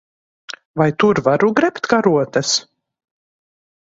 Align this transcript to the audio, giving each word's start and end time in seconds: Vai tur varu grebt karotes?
Vai 0.81 0.87
tur 1.03 1.17
varu 1.27 1.49
grebt 1.59 1.83
karotes? 1.93 2.57